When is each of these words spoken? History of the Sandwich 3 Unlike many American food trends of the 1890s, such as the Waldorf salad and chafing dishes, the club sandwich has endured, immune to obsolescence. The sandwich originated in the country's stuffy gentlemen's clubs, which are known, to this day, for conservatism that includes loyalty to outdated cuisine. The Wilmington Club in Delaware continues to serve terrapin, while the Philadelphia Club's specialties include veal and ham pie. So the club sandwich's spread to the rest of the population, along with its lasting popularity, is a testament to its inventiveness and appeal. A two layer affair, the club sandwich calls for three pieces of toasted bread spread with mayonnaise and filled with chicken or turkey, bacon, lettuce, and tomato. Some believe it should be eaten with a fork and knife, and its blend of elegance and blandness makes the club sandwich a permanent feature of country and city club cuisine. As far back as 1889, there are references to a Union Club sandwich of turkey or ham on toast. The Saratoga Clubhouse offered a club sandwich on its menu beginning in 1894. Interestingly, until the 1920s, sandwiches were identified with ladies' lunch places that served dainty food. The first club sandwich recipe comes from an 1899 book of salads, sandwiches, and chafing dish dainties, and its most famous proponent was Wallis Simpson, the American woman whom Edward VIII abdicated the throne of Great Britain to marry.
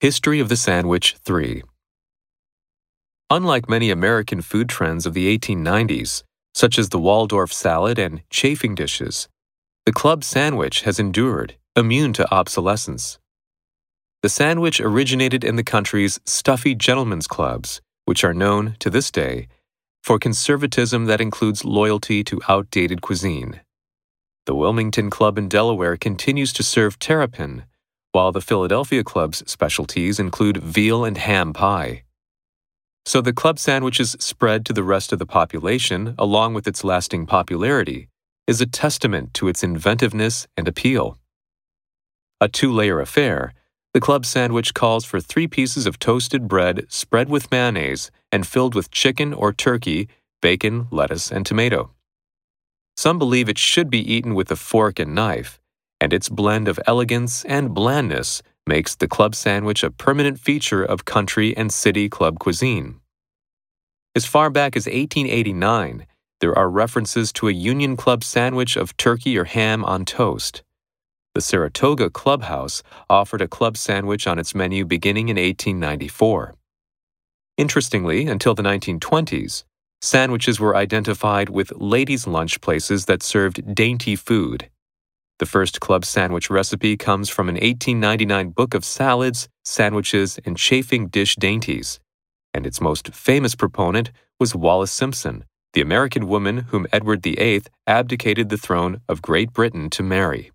History 0.00 0.40
of 0.40 0.48
the 0.48 0.56
Sandwich 0.56 1.16
3 1.26 1.62
Unlike 3.28 3.68
many 3.68 3.90
American 3.90 4.40
food 4.40 4.66
trends 4.66 5.04
of 5.04 5.12
the 5.12 5.38
1890s, 5.38 6.22
such 6.54 6.78
as 6.78 6.88
the 6.88 6.98
Waldorf 6.98 7.52
salad 7.52 7.98
and 7.98 8.22
chafing 8.30 8.74
dishes, 8.74 9.28
the 9.84 9.92
club 9.92 10.24
sandwich 10.24 10.84
has 10.84 10.98
endured, 10.98 11.56
immune 11.76 12.14
to 12.14 12.26
obsolescence. 12.32 13.18
The 14.22 14.30
sandwich 14.30 14.80
originated 14.80 15.44
in 15.44 15.56
the 15.56 15.62
country's 15.62 16.18
stuffy 16.24 16.74
gentlemen's 16.74 17.26
clubs, 17.26 17.82
which 18.06 18.24
are 18.24 18.32
known, 18.32 18.76
to 18.78 18.88
this 18.88 19.10
day, 19.10 19.48
for 20.02 20.18
conservatism 20.18 21.04
that 21.04 21.20
includes 21.20 21.62
loyalty 21.62 22.24
to 22.24 22.40
outdated 22.48 23.02
cuisine. 23.02 23.60
The 24.46 24.54
Wilmington 24.54 25.10
Club 25.10 25.36
in 25.36 25.50
Delaware 25.50 25.98
continues 25.98 26.54
to 26.54 26.62
serve 26.62 26.98
terrapin, 26.98 27.64
while 28.12 28.32
the 28.32 28.40
Philadelphia 28.40 29.04
Club's 29.04 29.42
specialties 29.50 30.18
include 30.18 30.58
veal 30.58 31.04
and 31.04 31.16
ham 31.16 31.52
pie. 31.52 32.02
So 33.06 33.20
the 33.20 33.32
club 33.32 33.58
sandwich's 33.58 34.16
spread 34.20 34.66
to 34.66 34.72
the 34.72 34.82
rest 34.82 35.12
of 35.12 35.18
the 35.18 35.26
population, 35.26 36.14
along 36.18 36.54
with 36.54 36.66
its 36.66 36.84
lasting 36.84 37.26
popularity, 37.26 38.08
is 38.46 38.60
a 38.60 38.66
testament 38.66 39.32
to 39.34 39.48
its 39.48 39.62
inventiveness 39.62 40.46
and 40.56 40.66
appeal. 40.66 41.18
A 42.40 42.48
two 42.48 42.72
layer 42.72 43.00
affair, 43.00 43.54
the 43.92 44.00
club 44.00 44.24
sandwich 44.24 44.74
calls 44.74 45.04
for 45.04 45.20
three 45.20 45.46
pieces 45.46 45.86
of 45.86 45.98
toasted 45.98 46.48
bread 46.48 46.86
spread 46.88 47.28
with 47.28 47.50
mayonnaise 47.50 48.10
and 48.32 48.46
filled 48.46 48.74
with 48.74 48.90
chicken 48.90 49.32
or 49.34 49.52
turkey, 49.52 50.08
bacon, 50.40 50.86
lettuce, 50.90 51.30
and 51.30 51.44
tomato. 51.44 51.90
Some 52.96 53.18
believe 53.18 53.48
it 53.48 53.58
should 53.58 53.90
be 53.90 54.12
eaten 54.12 54.34
with 54.34 54.50
a 54.50 54.56
fork 54.56 54.98
and 54.98 55.14
knife, 55.14 55.59
and 56.00 56.12
its 56.12 56.28
blend 56.28 56.68
of 56.68 56.80
elegance 56.86 57.44
and 57.44 57.74
blandness 57.74 58.42
makes 58.66 58.94
the 58.94 59.08
club 59.08 59.34
sandwich 59.34 59.82
a 59.82 59.90
permanent 59.90 60.38
feature 60.38 60.84
of 60.84 61.04
country 61.04 61.56
and 61.56 61.72
city 61.72 62.08
club 62.08 62.38
cuisine. 62.38 63.00
As 64.14 64.26
far 64.26 64.50
back 64.50 64.76
as 64.76 64.86
1889, 64.86 66.06
there 66.40 66.56
are 66.56 66.70
references 66.70 67.32
to 67.34 67.48
a 67.48 67.52
Union 67.52 67.96
Club 67.96 68.24
sandwich 68.24 68.76
of 68.76 68.96
turkey 68.96 69.36
or 69.36 69.44
ham 69.44 69.84
on 69.84 70.04
toast. 70.04 70.62
The 71.34 71.40
Saratoga 71.40 72.10
Clubhouse 72.10 72.82
offered 73.08 73.42
a 73.42 73.46
club 73.46 73.76
sandwich 73.76 74.26
on 74.26 74.38
its 74.38 74.54
menu 74.54 74.84
beginning 74.84 75.28
in 75.28 75.36
1894. 75.36 76.54
Interestingly, 77.56 78.26
until 78.26 78.54
the 78.54 78.62
1920s, 78.62 79.64
sandwiches 80.00 80.58
were 80.58 80.74
identified 80.74 81.50
with 81.50 81.72
ladies' 81.76 82.26
lunch 82.26 82.60
places 82.60 83.04
that 83.04 83.22
served 83.22 83.74
dainty 83.74 84.16
food. 84.16 84.70
The 85.40 85.46
first 85.46 85.80
club 85.80 86.04
sandwich 86.04 86.50
recipe 86.50 86.98
comes 86.98 87.30
from 87.30 87.48
an 87.48 87.54
1899 87.54 88.50
book 88.50 88.74
of 88.74 88.84
salads, 88.84 89.48
sandwiches, 89.64 90.38
and 90.44 90.54
chafing 90.54 91.08
dish 91.08 91.34
dainties, 91.36 91.98
and 92.52 92.66
its 92.66 92.78
most 92.78 93.14
famous 93.14 93.54
proponent 93.54 94.10
was 94.38 94.54
Wallis 94.54 94.92
Simpson, 94.92 95.46
the 95.72 95.80
American 95.80 96.28
woman 96.28 96.66
whom 96.68 96.86
Edward 96.92 97.22
VIII 97.22 97.62
abdicated 97.86 98.50
the 98.50 98.58
throne 98.58 99.00
of 99.08 99.22
Great 99.22 99.54
Britain 99.54 99.88
to 99.88 100.02
marry. 100.02 100.50